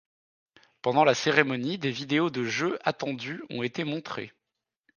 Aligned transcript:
Pendant 0.81 1.03
la 1.03 1.13
cérémonie, 1.13 1.77
des 1.77 1.91
vidéos 1.91 2.31
de 2.31 2.43
jeux 2.43 2.79
attendus 2.83 3.43
ont 3.51 3.61
été 3.61 3.83
montrées. 3.83 4.33